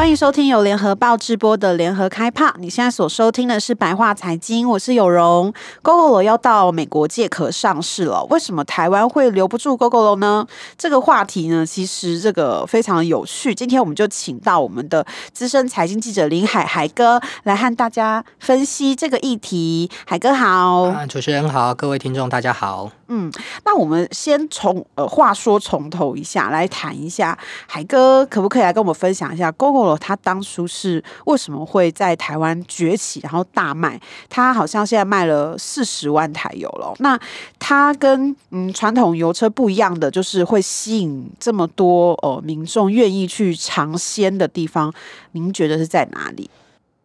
[0.00, 2.54] 欢迎收听由联合报直播的联合开趴。
[2.58, 5.52] 你现在所收听的是白话财经，我是有容。
[5.82, 10.46] Gogoro 要到美国借壳上市了，为什么台湾会留不住 Gogoro 呢？
[10.78, 13.54] 这个话题呢，其实这个非常有趣。
[13.54, 15.04] 今天我们就请到我们的
[15.34, 19.90] 资深财经记者林海海哥来和大家分析这个议题。
[20.06, 20.84] 海哥好。
[20.84, 22.90] 啊，主持人好，各位听众大家好。
[23.08, 23.30] 嗯，
[23.66, 27.36] 那我们先从呃话说从头一下来谈一下，
[27.66, 29.52] 海哥可不可以来跟我们分享一下
[29.98, 34.00] 他当初是为什么会在台湾崛起，然后大卖？
[34.28, 36.94] 他好像现在卖了四十万台油了。
[36.98, 37.18] 那
[37.58, 44.92] 他跟嗯传统油车不一样的，就是会吸引这么多呃民众愿意去尝鲜的地方，
[45.32, 46.50] 您觉得是在哪里？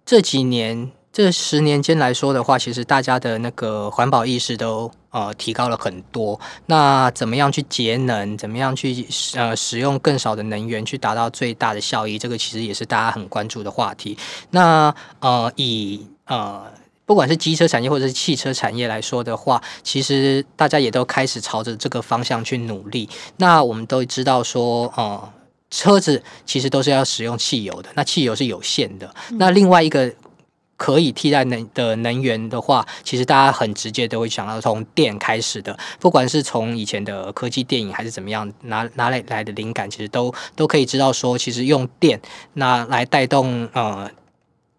[0.06, 0.92] 这几年。
[1.16, 6.38] 这十年间来说的话，其实大家的那个环保意识都呃提高了很多。
[6.66, 8.38] 那怎么样去节能？
[8.38, 12.20] 怎么样去呃使用更少的能源去达到最大的效益？
[12.20, 14.18] 这个其实也是大家很关注的话题。
[14.50, 16.66] 那呃以呃
[17.06, 23.08] 不管是机车产业或者是汽车产业来说的话，其实大家也都开始朝着这个方向去努力。
[23.38, 25.32] 那我们都知道说，呃
[25.70, 29.16] 车子其实都是要使用汽油的，那汽油是有限的。
[29.40, 30.14] 那另外一个。
[30.78, 42.20] 可以替代能的能源的话，其实大家很直接都会想到从电开始的，不管是从以前的科技电影还是怎么样，拿拿来来的灵感，其实都都可以知道说，其实用电
[42.54, 44.10] 那来带动呃。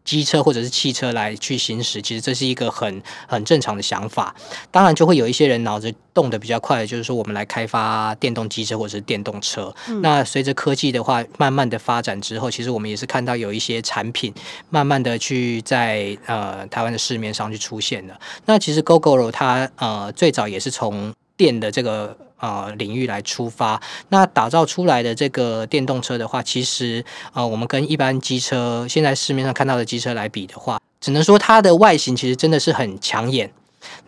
[0.06, 4.34] 机车或者是汽车来去行驶，其实这是一个很很正常的想法。
[4.70, 9.74] 当然，就会有一些人脑子动得比较快的，就是说我们来开发电动机车或者是电动车。
[9.88, 14.32] 嗯、那随着科技的话慢慢的发展之后，其实我们也是看到有一些产品
[14.70, 18.18] 慢慢的去在呃台湾的市面上去出现了。
[18.46, 22.16] 那其实 Gogoro 它呃最早也是从电的这个。
[22.38, 23.80] 呃，领域来出发，
[24.10, 33.50] 那打造出来的这个电动车的话，其实呃，我们跟一般机车现在市面上看到的机车来比的话，只能说它的外形其实真的是很抢眼。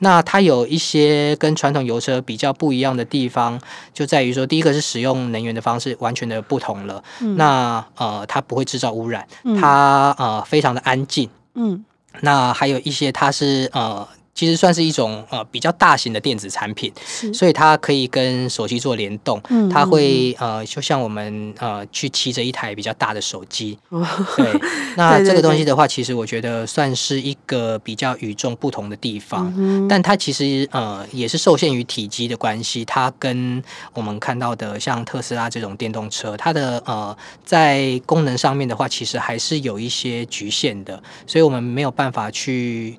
[0.00, 3.58] 那它有一些跟传统油车比较不一样的地方，
[3.94, 7.02] 就在于说，第一个是使用能源的方式完全的不同了。
[7.20, 9.26] 嗯、那呃，它不会制造污染，
[9.60, 11.30] 它呃非常的安静。
[11.54, 11.84] 嗯，
[12.20, 14.06] 那还有一些它是呃。
[14.38, 16.92] 其实算是一种呃比较大型的电子产品，
[17.34, 24.06] 所以它可以跟手机做联动，嗯、它会呃就像我们呃去骑着一台比较大的手机，哦、
[24.36, 24.46] 对，
[24.96, 33.60] 那这个东西的话，其实我觉得算是一个比较与众不同的地方，嗯、但它其实呃也是受限于体积的关系，它跟
[33.92, 42.96] 我们看到的像特斯拉这种电动车，它的呃在功能上面的话，其实还是有一些局限的，所以我们没有办法去。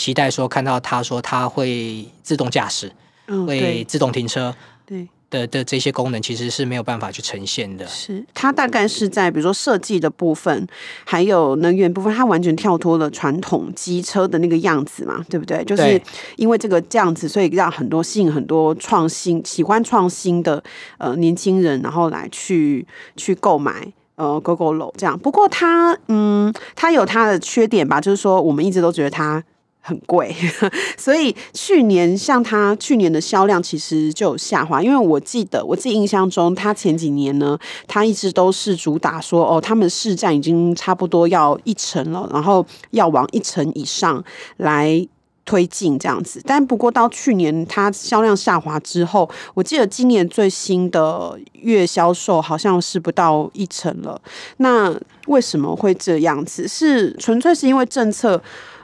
[0.00, 2.90] 期待说看到他说他会自动驾驶，
[3.26, 4.54] 嗯、会自动停车，
[4.86, 7.86] 对的的这些功能其实是没有办法去呈现的。
[7.86, 10.66] 是它大概是在比如说设计的部分，
[11.04, 15.62] 还有能源部分，它完全跳脱了传统机车的那个样子嘛，对不对？
[15.66, 16.00] 就是
[16.36, 20.64] 因为这个这样子，所以让很多吸引很多创新、喜欢创新的
[20.96, 22.86] 呃年轻人，然后来去
[23.16, 25.18] 去购买呃 Gogoro 这样。
[25.18, 29.44] 不过它嗯，它有它的缺点吧，就是说我们一直都觉得它。
[29.82, 30.34] 很贵，
[30.98, 37.58] 所以去年像他去年的销量其实就有下滑，因为我记得我自己印象中，他前几年呢，
[37.88, 44.22] 他一直都是主打说哦，他们市占已经差不多要一成了，然后要往一成以上
[44.58, 45.06] 来
[45.46, 46.42] 推进这样子。
[46.44, 54.20] 但不过到去年它销量下滑之后，我记得今年最新的月销售好像是不到一成了。
[54.58, 54.94] 那
[55.26, 56.68] 为什么会这样子？
[56.68, 58.40] 是纯粹是因为政策？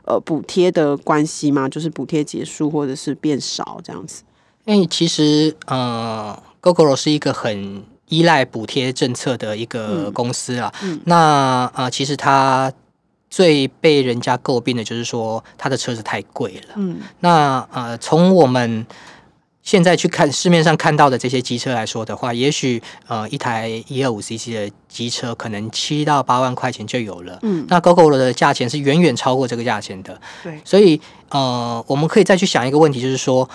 [0.07, 1.69] 呃，补贴的关系吗？
[1.69, 4.23] 就是补贴结束或者是变少这样子。
[4.65, 10.73] 因为其实呃，Gogoro 是一个很依赖补贴政策的一个公司啊。
[10.83, 12.73] 嗯嗯、那啊、呃，其实它
[13.29, 16.75] 最被人家诟病的就是说它的车子太贵了。
[16.77, 16.99] 嗯。
[17.21, 18.87] 那呃，从我们
[19.67, 27.37] 现在去看市面上看到的这些机车来说的话，也许呃一台一二五 CC 的机车可能七到八万块钱就有了。
[27.43, 30.19] 嗯，那 Gogoro 的价钱是远远超过这个价钱的。
[30.45, 33.51] 对，所以呃我们可以再去想一个问题，就是说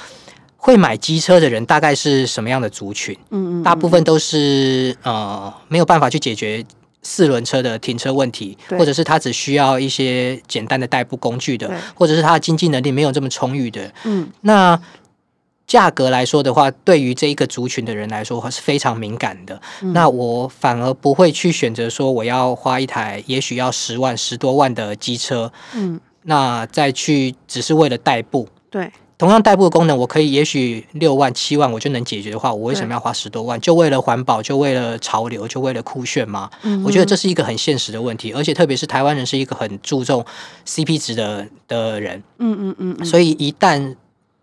[0.58, 3.18] 会买机车的人大概是什么样的族群？
[3.30, 6.62] 嗯，嗯嗯，大部分都是呃没有办法去解决
[7.02, 13.90] 四轮车的停车问题，或者是他只需要一些简单的代步工具的，或者是他的经济能力没有这么充裕的。
[14.04, 14.78] 嗯，那。
[15.72, 19.62] 价格来说的话，对于这一个族群的人来说，是非常敏感的。
[19.82, 28.50] 嗯、那我反而不会去选择说，我要花一台也许要十万、十多万的机车，嗯，那再去只是为了代步。
[28.70, 33.58] 对，同样代步的功能，我可以也许六万、七万我就能解决的话，我为什么要花十多万？
[33.62, 36.52] 就为了环保，就为了潮流，就为了酷炫吗？
[36.64, 40.26] 嗯、我觉得这是一个很现实的问题，而且特别是台湾人是一个很注重
[40.68, 42.22] CP 值的的人。
[42.40, 43.96] 嗯嗯嗯，嗯，所以一旦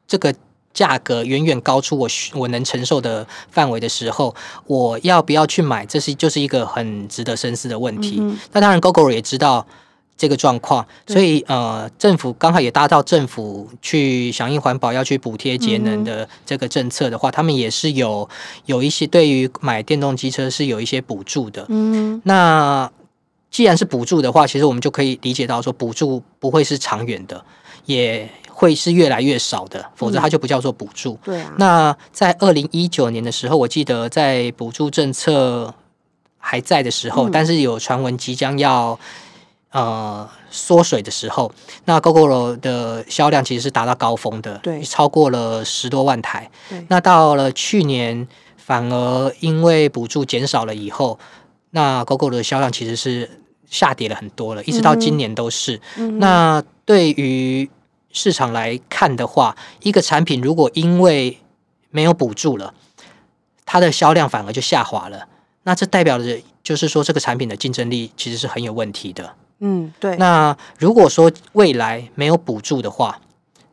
[0.06, 0.34] 这个。
[0.74, 4.34] 价格远远高出我我能承受的范围的时候，
[4.66, 5.84] 我要不要去买？
[5.86, 8.18] 这是就是一个很值得深思的问题。
[8.20, 9.66] 嗯、那当然，Gogoro 也知道
[10.16, 18.28] 这个状况，所以呃，政府刚好也搭到政府去响应环保要去补贴节能的这个政策的话，嗯、他们也是有
[18.66, 21.66] 有一些对于买电动机车是有一些补助的。
[21.70, 22.88] 嗯，那
[23.50, 27.44] 既然是补助的话，其实我们就可以理解到说，补助不会是长远的，
[27.86, 28.30] 也。
[28.58, 31.12] 会是越来越少的，否则它就不叫做补助。
[31.12, 31.54] 嗯、对啊。
[31.58, 35.72] 那在二零一九年的时候，我记得在补助政策
[36.38, 38.98] 还在的时候，嗯、但是有传闻即将要
[39.70, 41.52] 呃缩水的时候，
[41.84, 46.50] 那 Gogoro 的销量其实是达到高峰的，对，超过了十多万台。
[46.68, 46.84] 对。
[46.88, 48.26] 那到了去年，
[48.56, 51.16] 反而因为补助减少了以后，
[51.70, 53.30] 那 Gogoro 的销量其实是
[53.70, 55.80] 下跌了很多了，一直到今年都是。
[55.96, 57.70] 嗯、那对于
[58.10, 61.38] 市场来看的话，一个产品如果因为
[61.90, 62.74] 没有补助了，
[63.64, 65.28] 它的销量反而就下滑了，
[65.64, 69.34] 那这代表着就是说这个产品的竞争力其实是很有问题的。
[69.60, 70.16] 嗯，对。
[70.16, 73.20] 那如果说未来没有补助的话，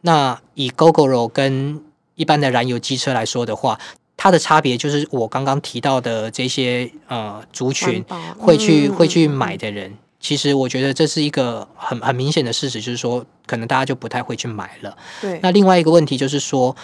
[0.01, 1.83] 那以 Gogoro 跟
[2.15, 3.79] 一般的燃油机车来说的话，
[4.17, 8.03] 它的差别就是我刚刚提到的这些呃族群
[8.37, 9.93] 会去、嗯、会去买的人。
[10.25, 14.97] 其实我觉得这是一个很很明显的事实，就是说可能大家就不太会去买了。
[15.21, 15.39] 对。
[15.43, 16.75] 那另外一个问题就是说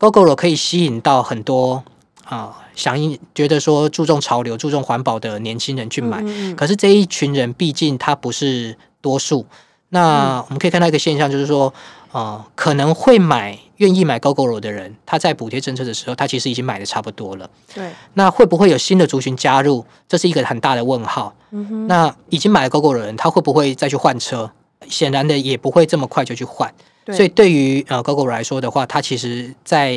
[0.00, 1.84] ，Gogoro 可以吸引到很多
[2.24, 6.20] 啊，响应觉得说注重潮流、注重环保的年轻人去买。
[6.22, 6.56] 嗯嗯。
[6.56, 9.46] 可是这一群人毕竟他不是多数。
[9.90, 11.72] 那我们可以看到一个现象，就是说。
[12.12, 17.48] 啊、呃，可能会买、愿意买 Gogoro 的人，他在补贴政策的时候，他其实已经买的差不多了。
[17.74, 17.90] 对。
[18.14, 19.84] 那会不会有新的族群加入？
[20.08, 21.34] 这是一个很大的问号。
[21.50, 21.86] 嗯哼。
[21.86, 24.50] 那已经买了 Gogoro 的人，他会不会再去换车？
[24.88, 26.72] 显然的，也不会这么快就去换。
[27.06, 29.96] 所以对于呃 Gogoro 来说的话，他其实在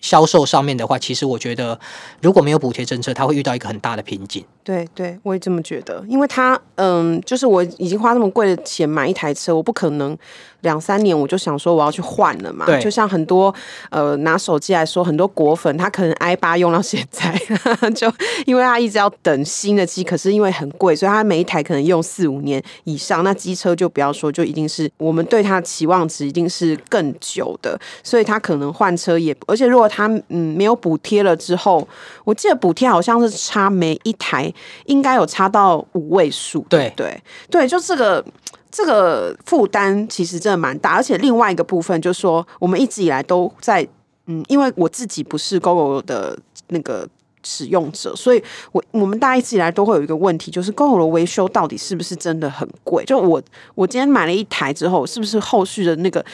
[0.00, 1.78] 销售上面的话，其实我觉得
[2.20, 4.44] 如果没有补贴政策，他会遇到一个很大的瓶颈。
[4.64, 10.16] 对对，我也这么觉得，因为他嗯，就是我已经花那么贵的钱买一台车，我不可能。
[10.62, 13.54] 两三年我就想说我要去换了嘛，就像很多
[13.90, 17.32] 呃拿手机来说，很多果粉他可能 i 八用到现在，
[17.94, 18.12] 就
[18.46, 23.22] 因为他一直要等新的机，可是因为很贵，所以他每一台可能用四五年以上。
[23.22, 31.86] 那机车就不要说，就一定是我们对他的期望值一定是更久的，所以他可能换车也，而且如果他嗯没有补贴了之后，
[32.24, 34.52] 我记得补贴好像是差每一台
[34.86, 37.20] 应该有差到五位数，对对
[37.50, 38.24] 对，就这个。
[38.72, 43.86] 这个负担其实真的蛮大，而且另外一个部分就是说，我们一直以来都在，
[44.26, 46.38] 嗯，因为我自己不是 Gogoro 的
[46.68, 47.06] 那个
[47.44, 48.42] 使用者，所以
[48.72, 53.04] 我我们大家一直以来都会有一个问题，就是 Gogoro 维修到底是不是真的很贵？
[53.04, 53.42] 就我
[53.74, 56.24] 我今天买了一台之后，是不是后续的那个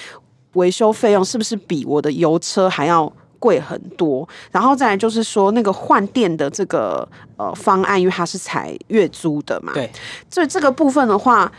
[0.52, 4.28] 维修费用是不是比我的油车还要贵很多？
[4.52, 9.90] 然后再来就是说，那个换电的这个呃方案，因为它是采月租的嘛，对，
[10.30, 11.50] 所以这个部分的话。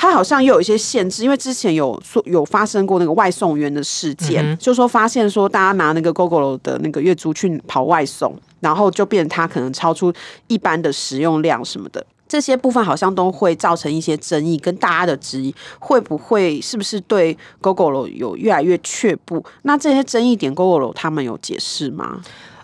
[0.00, 10.12] 它好像又有一些限制，因为之前有说有发生过那个外送员的事件，嗯、就说发现说大家拿那个 Gogoro 的那个月租去跑外送，然后就变成它可能超出
[10.46, 19.44] 一般的使用量什么的，这些部分好像都会造成一些争议，跟大家的质疑，会不会是不是对 Gogoro 有越来越却步？
[19.62, 22.20] 那这些争议点 Gogoro 他们有解释吗？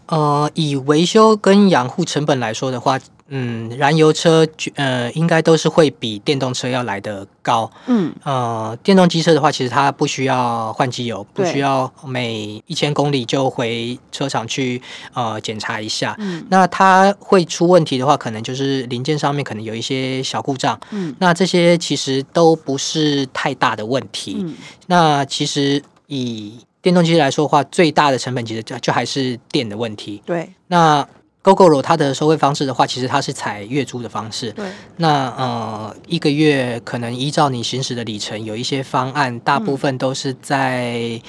[0.07, 3.01] 呃，以维修跟养护成本来说的话。
[3.29, 7.71] 嗯，燃油车呃，应该都是会比电动车要来的高。
[7.87, 14.81] 嗯，呃，电动机车的话，其实它不需要换机油，不需要每一千公里就回车厂去
[15.15, 16.15] 呃检查一下。
[16.19, 20.79] 嗯，那它会出问题的话，可能就是零件上面可能有一些小故障。
[20.91, 24.37] 嗯，那这些其实都不是太大的问题。
[24.41, 24.55] 嗯，
[24.87, 30.23] 那其实以电动机车来说的话，最大的成本其实就就还是电的问题。
[30.27, 31.09] 对，那。
[31.45, 34.51] Gogoro 它的收费方式的话，其实它是采月租的方式。
[34.53, 34.67] 对。
[34.97, 41.21] 那呃，一个月可能依照你行驶的里程，有一些方案，大部分都是在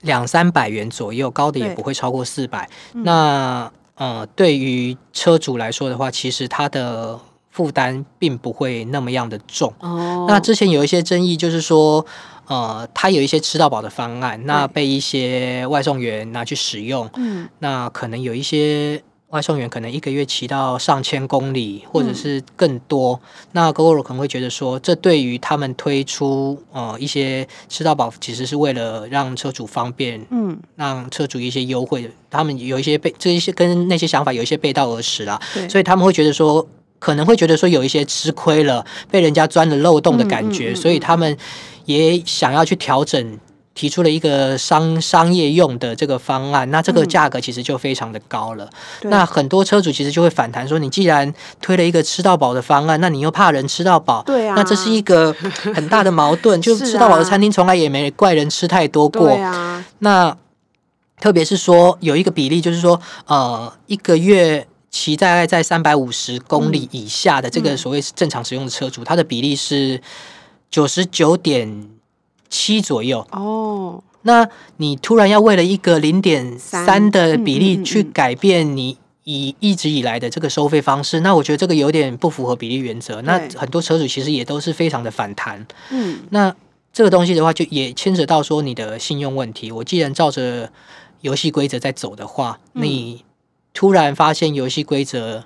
[0.00, 2.68] 两三百元左右，高的也不会超过四百。
[2.92, 9.72] 那呃，对于车主来说的话，其实它的负担并不会那么样的重。
[9.78, 12.04] 哦，那之前有一些争议，就是说，
[12.48, 19.00] 呃，它有一些吃到饱的方案，那被一些外送员拿去使用，嗯，那可能有一些。
[19.30, 23.20] 外送员可能一个月骑到上千公里，或者是更多。
[23.22, 32.08] 嗯、那 Gogoro 可能会觉得说，这对于他们推出呃一些吃到饱，其实是为了让车主方便，嗯，让车主一些优惠。
[32.30, 36.66] 他们有一些背这一些跟那些想法有一些背道而驰啦，所以他们会觉得说，
[37.00, 41.36] 可能会觉得说有一些吃亏了，被人家钻了漏洞的感觉，嗯嗯嗯嗯、所以他们
[41.84, 43.38] 也想要去调整。
[43.76, 48.68] 提出了一个商商业用的这个方案，那这个价格其实就非常的高了。
[49.02, 55.30] 嗯、那很多车主其实就会反弹说：“你既然推了一个吃到饱的方案，那你又怕人吃到饱，对啊，那这是一个
[55.74, 56.60] 很大的矛盾。
[56.62, 59.30] 就吃到饱的餐厅从来也没怪人吃太多过。
[59.36, 60.34] 啊、那
[61.20, 70.00] 特别是说有一个比例，就是说呃一个月骑大概在三百五十公里以下的这个所谓正常使用的车主，嗯、它的比例是
[70.70, 71.90] 九十九点。
[72.56, 74.48] 七左右哦，那
[74.78, 83.20] 你突然要为了一个零点三的比例去改变你以一直以来的这个收费方式，那我觉得这个有点不符合比例原则。
[83.22, 85.66] 那很多车主其实也都是非常的反弹。
[85.90, 86.54] 嗯，那
[86.94, 89.70] 这个东西的话，就也牵扯到说你的信用问题。
[89.70, 90.70] 我既然照着
[91.20, 93.24] 游戏规则在走的话，嗯、你
[93.74, 95.44] 突然发现游戏规则。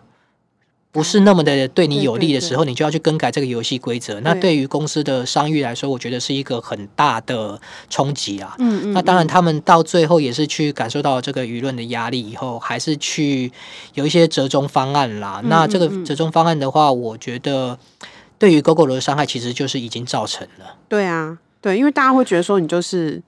[0.93, 4.19] 不是那么的对你有利的时候，你就要去更改这个游戏规则。
[4.21, 8.57] 那对于公司的商誉来说，我觉得是一个很大的冲击啊。
[8.59, 8.93] 嗯嗯。
[8.93, 13.53] 那当然，他们到最后也是去感受到这个舆论的压力以后，还是去
[13.95, 15.41] 有一些折中方案啦。
[15.45, 17.79] 那这个折中方案的话，我觉得
[18.39, 20.75] 对于 Gogoro 的伤害其实就是已经造成了。
[20.89, 23.23] 对啊，对，因为大家会觉得说你就是。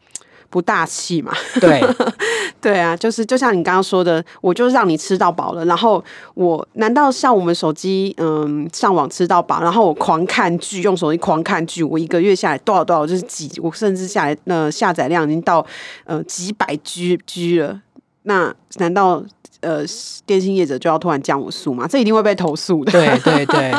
[0.52, 1.33] 不大气嘛？
[1.62, 1.81] 对，
[2.62, 6.02] 对啊，就是就像你刚刚说的，我就让你吃到饱了，然后
[6.35, 15.66] 我难道像我们手机嗯上网吃到饱，然后我狂看剧，用手机狂看剧，我一个月下来多少多少就是几，我甚至下来那下载量已经到
[16.04, 17.81] 呃几百 G G 了，
[18.23, 19.23] 那难道
[19.61, 19.81] 呃
[20.25, 21.88] 电信业者就要突然降我速吗？
[21.88, 22.92] 这一定会被投诉的。
[22.92, 23.73] 对对 对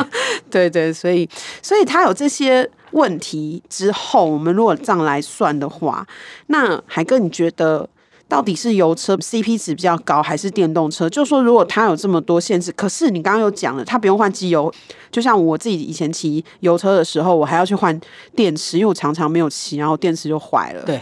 [0.50, 1.26] 对对，所以
[1.62, 2.70] 所以他有这些。
[2.94, 6.06] 问题之后，我们如果这样来算的话，
[6.46, 7.88] 那海哥，你觉得
[8.34, 11.08] 到底是油车 CP 值比较高，还是电动车？
[11.08, 14.74] 就说如果它有这么多限制，可是你刚刚有讲了，它不用换机油，
[15.12, 17.96] 就像我自己以前骑油车的时候，我还要去换
[18.34, 20.82] 电池，因为我常常没有骑，然后电池就坏了。
[20.84, 21.00] 对。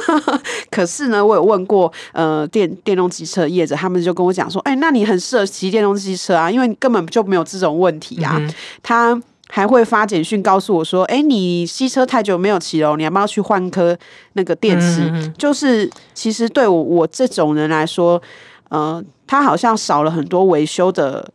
[0.70, 8.38] 可是呢，我有问过呃电电动机车业者，他们就跟我讲说，哎，那你很适合骑电动机车啊，因为你根本就没有这种问题啊。
[8.82, 9.18] 他。
[9.50, 13.96] 还会发简讯告诉我说：“哎，你机车太久没有骑了，你要不要去换颗
[14.34, 18.20] 那个电池？”嗯、就是其实对我我这种人来说，
[18.68, 21.32] 呃，他好像少了很多维修的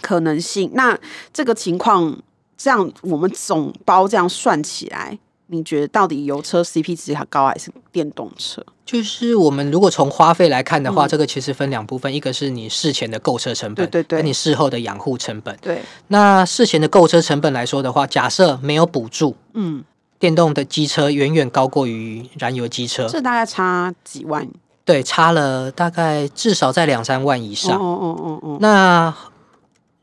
[0.00, 0.70] 可能性。
[0.74, 0.98] 那
[1.32, 2.16] 这个情况，
[2.56, 5.18] 这样我们总包这样算起来。
[5.52, 8.64] 你觉得到底油车 CP 值它高还是电动车？
[8.86, 15.56] 就是我们如果从花费来看的话，嗯、这个其实分两部分，一个是你事前的购车成本，对对对，跟你事后的养护成本。
[15.60, 19.82] 对，那事前的购车成本来说的话，假设没有补助，嗯，
[20.18, 24.48] 电动的机车远远高过于燃油机车，这大概差几万？
[24.84, 27.76] 对，差了大概至少在两三万以上。
[27.76, 29.14] 哦哦哦哦，那。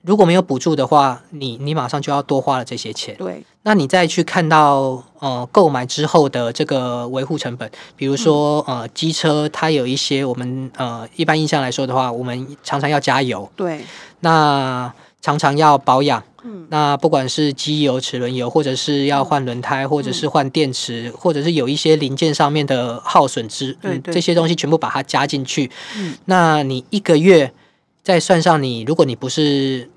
[0.07, 3.13] 如果没有补助的话，你你马上就要多花了这些钱。
[3.17, 13.51] 对，那你再去看到呃购买之后的这个维护成本，比如说、嗯、呃机车它有一些我们呃一般印象来说的话，我们常常要加油。
[13.57, 13.81] 对，
[14.21, 16.23] 那常常要保养。
[16.43, 25.69] 嗯，那不管是机油、齿轮油，或者是要换轮胎，嗯、或者是换电池，或者是有一些零件上面的耗损之，对，对，对，这些东西全部把它加进去。
[25.97, 27.51] 嗯，那你一个月
[28.03, 29.89] 再算上你，如果你不是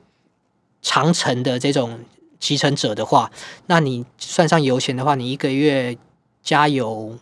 [0.83, 2.01] 长程的这种
[2.39, 3.31] 骑乘者的话，
[3.67, 5.97] 那你算上油钱的话，你一个月
[6.43, 7.19] 加油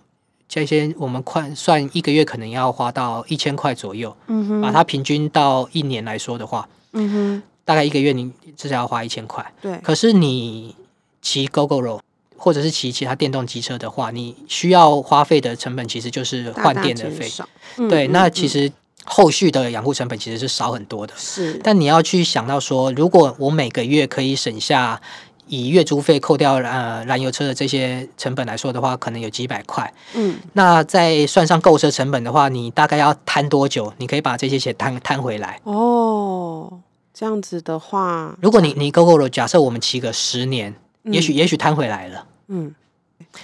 [0.48, 4.16] 这些，我们快算一个月可能要花到一千块左右。
[4.28, 9.44] 嗯哼，把它平均到一年来说的话，嗯哼，大概一个月你至少要花一千块。
[9.60, 10.76] 对，可是你
[11.20, 12.00] 骑 Gogoro
[12.36, 17.28] 或者是骑其他电动机车的话，你需要花费的成本其实就是换电的费。
[17.36, 17.50] 大大
[17.88, 18.70] 对，嗯嗯嗯，那其实。
[19.08, 21.58] 后续的养护成本其实是少很多的，是。
[21.64, 25.00] 但你要去想到说，如果我每个月可以省下
[25.46, 29.92] 以月租费扣掉呃燃油车的这些成本来说的话，可能有几百块。
[30.14, 30.36] 嗯。
[30.52, 33.90] 那再算上购车成本的话，你大概要摊多久？
[33.96, 35.58] 你可以把这些钱摊摊回来？
[35.64, 36.80] 哦，
[37.14, 40.74] 这样子的话，如果你你 Gogoro 假设我们骑个十年，
[41.04, 42.26] 嗯、也许也许摊回来了。
[42.48, 42.74] 嗯。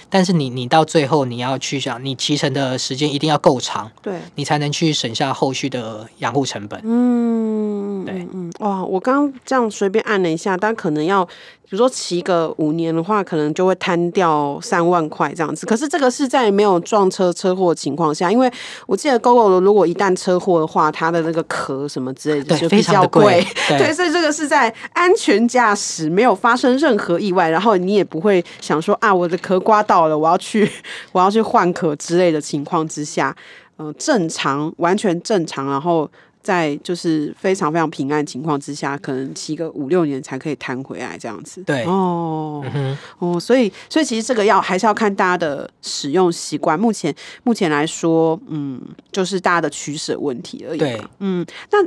[0.09, 6.79] 但是你你到最后你要去想，你骑乘的时间一定要够长，对，你才能去省下后续的养护成本。
[6.83, 11.27] 嗯嗯，对，嗯，哇，我刚刚这样随便按了一下，但可能要。
[11.67, 15.65] 比如说骑个五年的话，可能就会摊掉三万块这样子。
[15.65, 18.51] 可是这个是在没有撞车车祸的情况下，因为
[18.85, 23.43] 我记得 Gogoro 如果一旦车祸的话，它的那个壳什么之类的就比较贵。
[23.67, 30.69] 对，对，所以这个是在安全驾驶没有发生任何意外，然后你也不会想说啊，我的壳刮到了，我要去
[31.11, 33.35] 我要去换壳之类的情况之下，
[33.77, 36.07] 嗯、呃，正常，完全正常，然后。
[36.45, 41.63] 在就是非常非常平安情况之下，可能骑个五六年才可以弹回来这样子。
[41.63, 46.79] 对哦、嗯，哦，所以所以其实这个要还是要看大家的使用习惯。
[46.79, 48.79] 目前目前来说，嗯，
[49.11, 50.77] 就是大家的取舍问题而已。
[50.77, 51.79] 对，嗯，那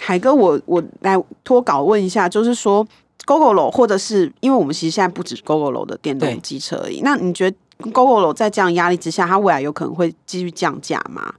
[0.00, 2.84] 海哥我，我我来脱稿问一下，就是说
[3.24, 7.00] ，Gogoro 或者是因为我们其实现在不止 Gogoro 的电动机车而已。
[7.02, 11.32] 那你觉得 Gogoro 在这样压力之下，它未来有可能会继续降价吗？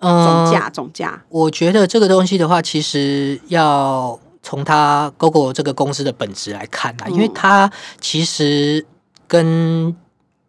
[0.00, 7.68] 总价总价，我觉得这个东西的话，其实要从它 Gogoro 这个公司的本质来看啊，因为它
[8.00, 8.86] 其实
[9.26, 9.96] 跟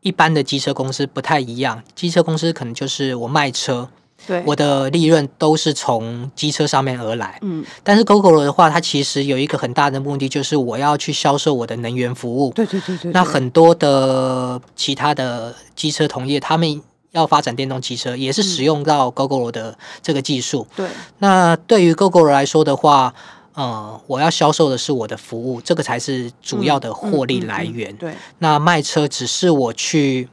[0.02, 1.82] 一般的机车公司不太一样。
[1.96, 3.90] 机车公司可能就是我卖车，
[4.28, 7.40] 对，我的利润都是从机车上面而来。
[7.42, 12.52] 嗯，但是 Gogoro 的话，它其实有一个很大的目的，就是我要去销售我的能源服务。
[12.54, 13.12] 对对对对。
[13.12, 16.80] 那很多的其他的机车同业，他们。
[17.12, 20.68] 要发展电动汽车，也是使用到 Gogoro 的这个技术。
[20.76, 20.88] 对，
[21.18, 23.14] 那对于 Gogoro 来说的话，
[23.54, 27.96] 呃，我要销售的是我的服务，这个才是主要的获利来源。
[27.96, 30.30] 对，那卖车只是我去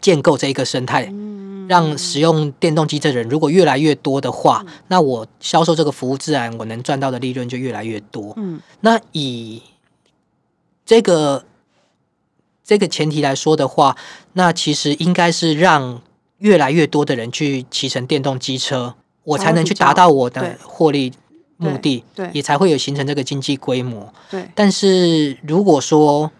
[0.00, 1.12] 建构这一个生态，
[1.68, 8.32] 让使用电动机车的人如果越来越多的话，那我销售这个服务，自然我能赚到的利润就越来越多。
[8.36, 9.62] 嗯，那以
[10.86, 11.44] 这个。
[12.70, 13.96] 这个前提来说的话，
[14.34, 16.00] 那其实应该是让
[16.38, 21.12] 越来越多的人去骑乘电动机车，我才能去达到我的获利
[21.56, 24.14] 目的，对，也才会有形成这个经济规模。
[24.30, 26.30] 对，但是如果说，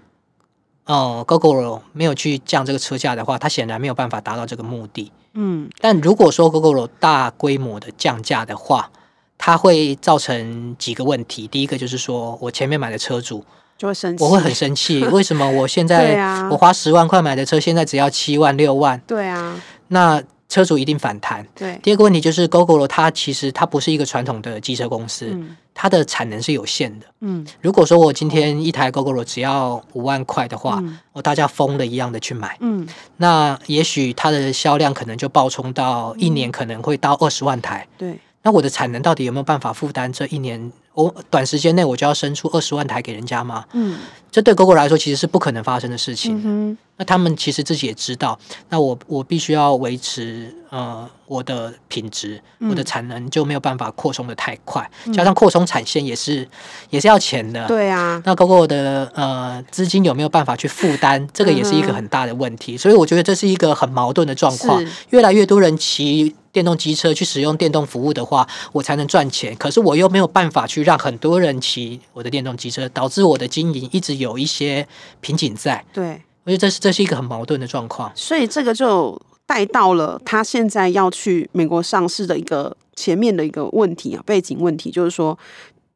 [0.85, 5.11] 呃，Gogoro 没有去降这个车价的话，它显然没有办法达到这个目的。
[5.33, 8.93] 嗯，但如果说 Gogoro 大规模的降价的话，
[9.37, 11.49] 它会造成几个问题。
[11.49, 13.45] 第一个就是说我前面买的车主。
[13.81, 15.03] 就会生气，我会很生气。
[15.09, 16.15] 为什么我现在
[16.51, 19.01] 我花十万块买的车，现在只要七万六万？
[19.07, 21.47] 对啊，那车主一定反弹。
[21.55, 27.07] 对，第二个问题就是，Gogoro 它其实它不是一个传统的机车公司，嗯，它的产能是有限的。
[27.21, 32.59] 嗯，如果说我今天一台 Gogoro 只要五万块的话，嗯，我大家疯了一样的去买。
[32.61, 37.87] 嗯，那也许它的销量可能就暴冲到一年可能会到二十万台。
[37.97, 40.71] 对，那我的产能到底有没有办法负担这一年？
[41.03, 43.65] 我短时间内我就要生出二十万台给人家吗？
[43.73, 43.99] 嗯，
[44.31, 46.41] 这对 Gogoro 来说其实是不可能发生的事情。
[46.45, 56.47] 嗯，那他们其实自己也知道，那我我必须要维持呃我的品质，我的产能就没有办法扩充的太快，嗯，加上扩充产线也是
[56.91, 57.67] 也是要钱的。
[57.67, 61.27] 对啊，那 Gogoro 的呃资金有没有办法去负担？
[61.33, 62.77] 这个也是一个很大的问题。
[62.77, 64.85] 所以我觉得这是一个很矛盾的状况。
[65.11, 69.55] 越来越多人骑电动机车去使用电动服务的话，我才能赚钱。
[69.57, 74.87] 可是我又没有办法去让很多人骑我的电动机车，导致我的经营一直有一些
[75.21, 75.85] 瓶颈在。
[75.93, 78.11] 对，我觉得这是这是一个很矛盾的状况。
[78.15, 85.39] 所以这个就带到了他现在要去美国上市的一个前面的一个问题啊，背景问题就是说。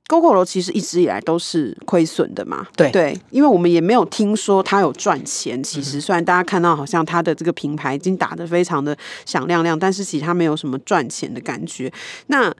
[0.06, 5.60] Gogoro 其实一直以来都是亏损的嘛，对对，因为我们也没有听说它有赚钱。
[5.64, 11.90] 其实虽然大家看到好像它的这个品牌已经打得非常的响亮亮，但是其实它没有什么赚钱的感觉。
[12.26, 12.54] 那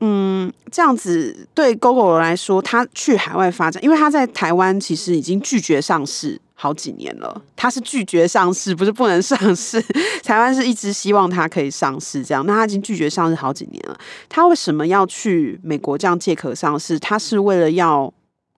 [0.00, 7.40] 嗯，这样子对 Gogoro 来说，他去海外发展，因为他在台湾其实已经拒绝上市好几年了。
[7.56, 9.80] 他是拒绝上市，不是不能上市。
[10.22, 12.44] 台湾是一直希望他可以上市，这样。
[12.44, 13.98] 那他已经拒绝上市好几年了。
[14.28, 16.98] 他为什么要去美国这样借壳上市？
[16.98, 18.12] 他是为了要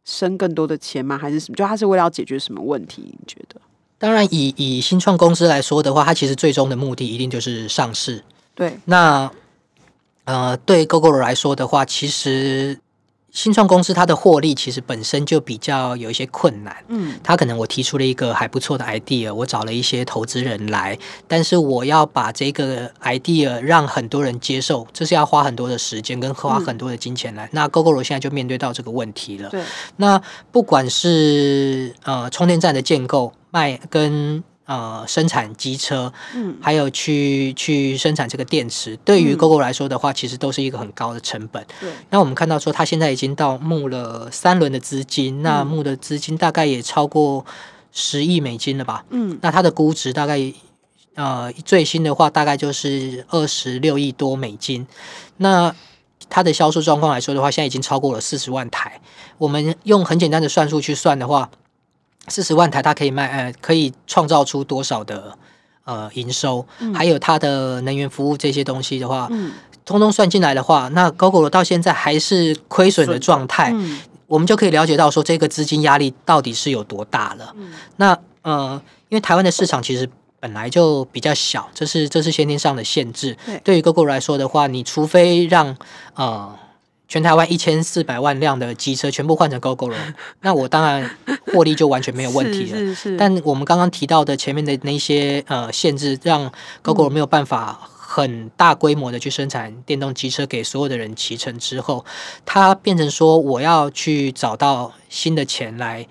[0.05, 1.17] 生更多的钱吗？
[1.17, 1.57] 还是什么？
[1.57, 3.03] 就他是为了要解决什么问题？
[3.07, 3.61] 你觉得？
[3.99, 8.25] 当然以，以以新创公司来说的话，它其实最终的目的一定就是上市。
[8.57, 9.31] 对，那。
[10.29, 12.79] 呃，对 Gogoro 来说的话，其实
[13.31, 16.77] 新创公司它的获利其实本身就比较有一些困难。
[16.89, 27.47] 嗯，它可能我提出了一个还不错的 idea，我找了一些投资人来，但是我要把这个 idea 让很多人接受，这是要花很多的时间跟花很多的金钱来。
[27.47, 29.49] 嗯、那 Gogoro 现在就面对到这个问题了。
[29.49, 29.63] 对，
[29.97, 30.21] 那
[30.53, 34.45] 不管是呃充电站的建构、卖跟。
[34.69, 41.67] 呃，生产机车，嗯，还有去去生产这个电池，对于 Gogoro 来说的话，其实都是一个很高的成本。
[41.81, 47.47] 对，那我们看到说，它现在已经到募了三轮的资金，那募的资金大概也超过
[47.93, 49.07] 十亿美金了吧？
[49.09, 50.39] 嗯，那它的估值大概
[51.15, 54.87] 呃最新的话，大概就是二十六亿多美金。
[55.39, 55.75] 那
[56.29, 59.01] 它的销售状况来说的话，现在已经超过了四十万台。
[59.39, 61.49] 我们用很简单的算术去算的话，
[62.29, 65.37] 四十万台它可以卖呃，可以创造出多少的
[65.85, 66.67] 呃营收？
[66.81, 69.53] 嗯、还有它的能源服务这些东西的话，嗯，
[69.85, 73.73] 通通算进来的话，那 Gogoro 到现在还是亏损的状态。
[73.75, 77.55] 嗯、我们就可以了解到说，这个资金压力到底是有多大了。
[77.57, 80.09] 嗯、那呃，因为台湾的市场其实。
[80.41, 83.37] 本来就比较小，这是这是先天上的限制。
[83.45, 85.77] 对，对于 Gogoro 来说的话，你除非让
[86.15, 86.57] 呃
[87.09, 89.95] 全台湾一千四百万辆的机车全部换成 Gogoro，
[90.43, 91.11] 那我当然
[91.53, 92.79] 获利就完全没有问题了。
[92.79, 93.17] 是是是。
[93.17, 96.53] 但我们刚刚提到的前面的那些呃限制，让
[96.85, 102.05] Gogoro 没有办法很大规模的去生产电动机车给所有的人骑乘之后，
[102.45, 106.07] 它变成说我要去找到新的钱来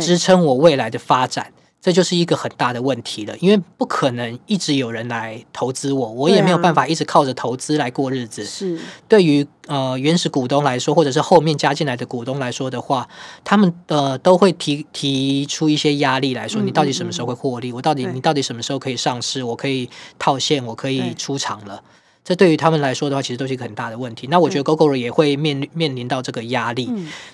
[0.00, 1.51] 支撑我未来的发展。
[1.82, 8.44] 这就是一个很大的问题了，因为不可能一直有人来投资我，我也没有办法一直靠着投资来过日子。
[8.44, 13.08] 是，对于呃原始股东来说，或者是后面加进来的股东来说的话，
[13.42, 17.72] 他们呃都会提提出一些压力来说，你到底什么时候会获利？
[17.72, 19.42] 我到底你到底什么时候可以上市？
[19.42, 19.90] 我可以
[20.20, 21.82] 套现，我可以出场了。
[22.22, 24.28] 这对于他们来说的话，其实都是一个很大的问题。
[24.28, 26.88] 那我觉得 Gogoro 也会面面临到这个压力。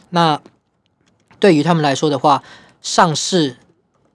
[0.08, 0.40] 那
[1.38, 2.42] 对于他们来说的话，
[2.80, 3.58] 上市。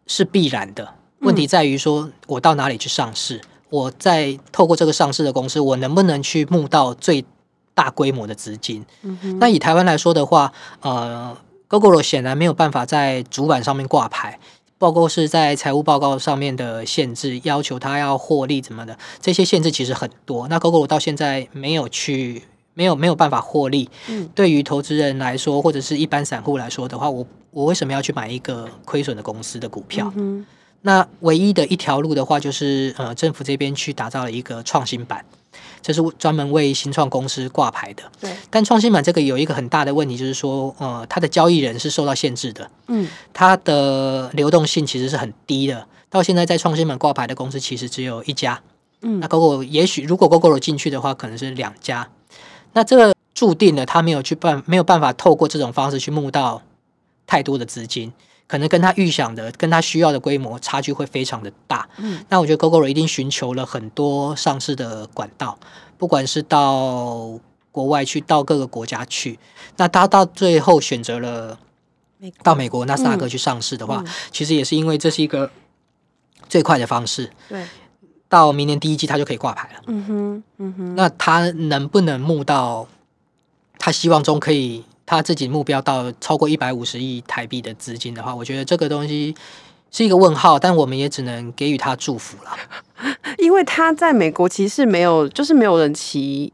[0.08, 3.38] 是必然的，问题在于说，我到哪里去上市？
[3.38, 7.26] 嗯、我在透过这个上市的公司，我能不能去募到最
[7.74, 8.86] 大规模的资金？
[9.02, 11.36] 嗯、那以台湾来说的话，呃
[11.70, 14.40] ，Gogoro 显然没有办法在主板上面挂牌，
[14.78, 20.48] 包括是在财务报告上面的限制，要求他要获利怎么的，这些限制其实很多。
[20.50, 23.90] 那 Gogoro 到现在没有去，没有没有办法获利。
[24.08, 27.26] 嗯、对于投资人来说，或者是一般散户来说的话，我。
[27.54, 30.12] 我为什么要去买一个亏损的公司的股票？
[30.16, 30.44] 嗯、
[30.82, 35.24] 那唯一的一条路的话，就是呃，政府这边去打造了一个创新板，
[35.80, 38.02] 这是专门为新创公司挂牌的。
[38.20, 38.36] 对。
[38.50, 42.68] 但创新板这个有一个很大的问题，就是说，呃，它的交易人是受到限制的。
[42.88, 43.08] 嗯。
[43.32, 45.88] 它的流动性其实是很低的。
[46.10, 48.60] 到现在，在创新板挂牌的公司其实只有一家。
[49.04, 49.20] 嗯。
[49.20, 52.10] 那 Gogoro 也许如果 Gogoro 进去的话，可能是两家。
[52.74, 56.62] 那这个注定了他没有去办，没有办法透过这种方式去募到。
[57.26, 58.12] 太多的资金，
[58.48, 61.88] 可能跟他预想的、跟他需要的规模差距会非常的大。
[61.98, 65.58] 嗯，那我觉得 Gogoro 一定寻求了很多上市的管道，
[65.98, 67.40] 不管是到
[67.72, 69.40] 国外去，到各个国家去。
[69.78, 71.58] 那他到最后选择了
[72.44, 75.50] 到美国纳斯达克去上市的话，嗯、其实也是因为这是一个
[76.50, 77.32] 最快的方式。
[77.48, 77.66] 对，
[78.34, 79.82] 到明年第一季他就可以挂牌了。
[79.86, 80.96] 嗯哼，嗯哼。
[80.96, 82.88] 那他能不能募到
[83.78, 84.84] 他希望中可以？
[85.06, 89.36] 他自己目标到超过一百五十亿台币的资金的话，我觉得这个东西
[89.92, 92.52] 是一个问号，但我们也只能给予他祝福了。
[93.38, 96.52] 因为他在美国其实是没有，就是没有人骑，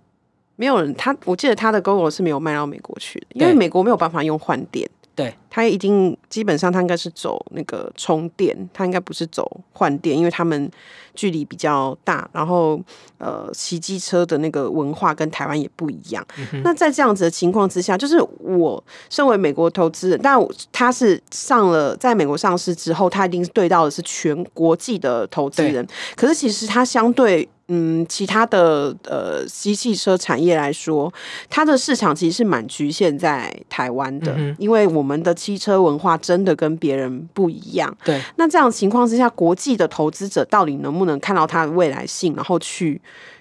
[0.55, 4.89] 没有人他，我记得他的 Gogoro 是没有卖到美国去的，因为美国没有办法用换电。
[5.19, 10.71] 对，他已经基本上他应该是走那个充电，他应该不是走换电，因为他们
[11.13, 12.79] 距离比较大，然后
[13.17, 16.25] 呃骑机车的那个文化跟台湾也不一样。
[16.53, 20.39] 嗯、那在这样子的情况之下，就是我身为美国投资人，但
[20.71, 27.49] 他是上了在美国上市之后，他一定对到的是全国际的投资人，可是其实他相对。
[27.71, 31.13] 嗯，其他的呃，机汽车产业来说，
[31.49, 37.95] 它的市场其实是蛮局限在台湾的，嗯、因为我们的汽车文化真的跟别人不一样。
[38.03, 42.99] 对，那这样情况之下，国际的投资者到底能不能看到它的未来性，然后去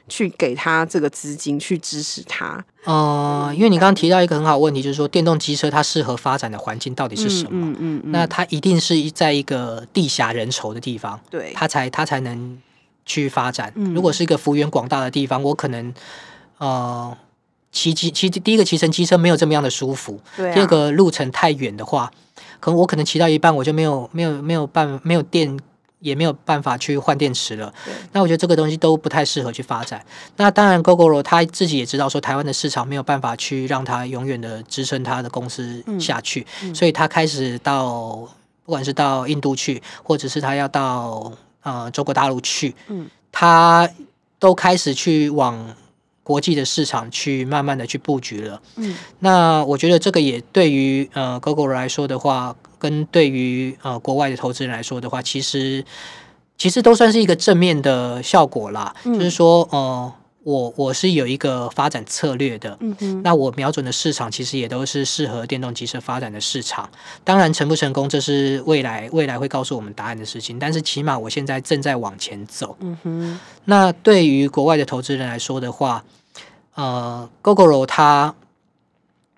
[0.08, 2.62] 去给他这个资金去支持它？
[2.84, 7.48] 呃，因为你刚刚提到一个很好的问题，就是说电动机车它适合发展的环境到底是什么？
[7.52, 12.58] 嗯嗯，嗯嗯，那它一定是在一个地狭人稠的地方，对，它才它才能。
[13.08, 13.72] 去发展。
[13.94, 15.92] 如果是一个幅员广大的地方，我可能
[16.58, 17.16] 呃
[17.72, 20.20] 骑机骑第一个骑乘机车没有这么样的舒服。
[20.36, 20.52] 啊。
[20.52, 22.12] 第二个路程太远的话，
[22.60, 25.58] 可能我可能骑到一半我就没有没有没有办没有电，
[26.00, 27.72] 也没有办法去换电池了。
[28.12, 30.04] 那我觉得这个东西都不太适合去发展。
[30.36, 38.28] 那当然，Gogoro 他自己也知道说台湾的市场没有办法去让他永远的支撑他的公司下去，嗯嗯、所以他开始到
[38.64, 41.32] 不管是到印度去，或者是他要到。
[41.62, 43.88] 呃，中国大陆去，嗯，他
[44.38, 45.74] 都开始去往
[46.22, 55.84] 国际的市场去慢慢的去布局了，嗯，那我觉得这个也对于呃 Gogoro 来说的话，跟对于呃国外的投资人来说的话，其实
[56.56, 60.12] 其实都算是一个正面的效果啦，嗯，就是说，呃。
[60.48, 66.88] 我我是有一个发展策略的，嗯哼，那我瞄准的市场其实也都是适合电动机车发展的市场。
[67.22, 70.58] 当然成不成功，这是未来未来会告诉我们答案的事情。
[70.58, 73.40] 但是起码我现在正在往前走，嗯哼。
[73.66, 76.02] 那对于国外的投资人来说的话，
[76.76, 78.34] 呃，Gogoro 它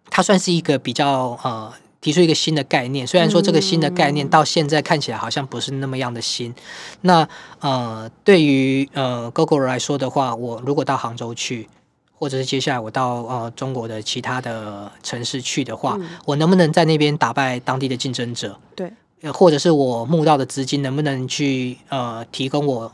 [0.08, 6.54] 它算是一个比较呃提出一个新的概念，虽然说这个新的概念到现在看起来好像不是那么样的新。
[7.02, 7.28] 那
[7.60, 11.68] 呃，对于呃 Gogoro 来说的话，我如果到杭州去，
[12.12, 18.58] 或者是接下来我到呃中国的其他的城市去的话，嗯、我能不能在那边打败当地的竞争者？
[18.74, 18.92] 对，
[19.32, 22.92] 或者是我募到的资金能不能去呃提供我？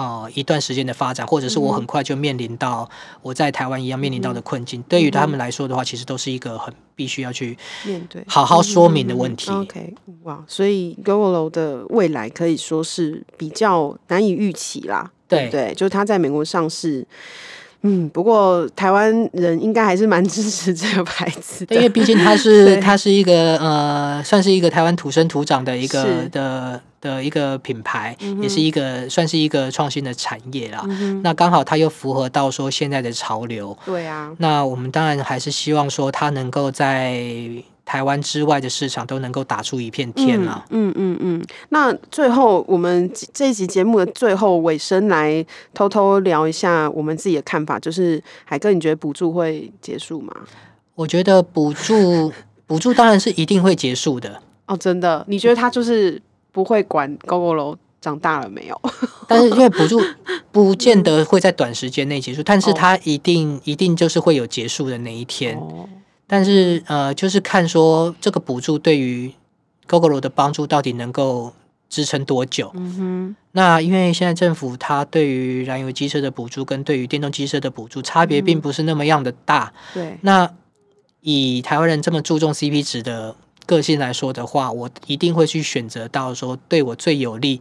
[0.00, 2.88] 呃，一段时间的发展，或者是我很快就面临到
[3.20, 9.50] 我在台湾一样面临到的困境，嗯、对于他们来说的话，其实都是一个很必须要去面对、好好说明的问题。
[9.50, 15.10] OK，哇，所以 Gogoro 的未来可以说是比较难以预期啦。
[15.28, 17.06] 对对，就是他在美国上市。
[17.82, 30.84] 嗯，不过台湾人应该还是蛮支持这个牌子的，因为毕竟它是 它是一个呃，算是一个台湾土生土长的一个的的一个品牌，嗯、也是一个算是一个创新的产业啦。
[30.88, 34.34] 嗯、那刚好它又符合到说现在的潮流，对啊。
[34.38, 37.22] 那我们当然还是希望说它能够在。
[37.82, 40.64] 台湾之外的市场都能够打出一片天了。
[40.70, 41.46] 嗯嗯嗯，嗯。
[41.70, 47.80] 那最后，我们这一集节目的最后尾声，来偷偷聊一下我们自己的看法。
[47.80, 50.32] 就是海哥，你觉得补助会结束吗？
[50.94, 52.32] 我觉得补助
[52.64, 54.40] 补助当然是一定会结束的。
[54.66, 55.24] 哦，真的？
[55.26, 58.80] 你觉得它就是不会管 Gogoro 长大了没有？
[59.28, 60.00] 但是因为补助
[60.50, 65.56] 不见得会在短时间内结束，但是它一定、哦、一定就是会有结束的那一天。
[65.56, 65.88] 哦
[66.32, 69.32] 但是呃，就是看说这个补助对于
[69.88, 71.52] Gogoro 的帮助到底能够
[71.88, 72.70] 支撑多久？
[72.74, 73.36] 嗯哼。
[73.50, 79.72] 那因为现在政府它对于燃油机车的补助跟对于电动机车的补助差别并不是那么样的大。
[79.96, 80.18] 嗯、对。
[80.20, 80.48] 那
[81.20, 83.34] 以台湾人这么注重 CP 值的
[83.70, 87.60] 个性来说的话，我一定会去选择到说对我最有利。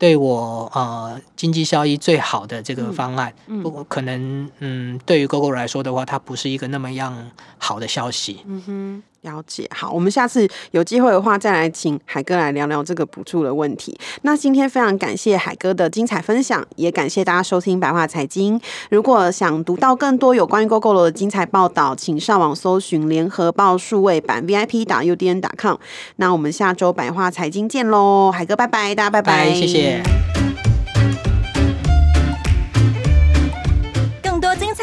[0.00, 8.44] 对我呃经济效益最好的这个方案，嗯，不可能，嗯，对于 Gogoro 来说的话，它不是一个那么样好的消息。
[8.46, 9.02] 嗯哼。
[9.22, 13.98] 了解，好，我们下次有机会的话，再来请海哥来聊聊这个补助的问题。
[14.22, 18.60] 那今天非常感谢海哥的精彩分享，也感谢大家收听白话财经。
[18.90, 25.76] 如果想读到更多有关于 GoGo 的精彩报道，请上网搜寻联合报数位版 VIP 打 UDN 打 com。
[26.16, 30.47] 那我们下周白话财经见喽，海哥拜拜，大家拜拜，谢谢。